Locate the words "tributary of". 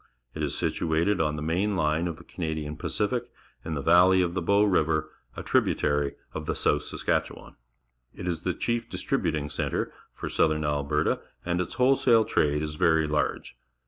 5.43-6.47